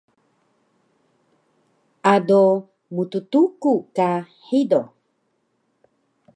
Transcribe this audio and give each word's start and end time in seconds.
ado 2.13 2.43
mttuku 2.95 3.73
ka 3.95 4.09
hido 4.47 4.81